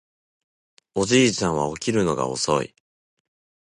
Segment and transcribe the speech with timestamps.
[0.95, 2.73] おじいちゃんは起きるのが遅い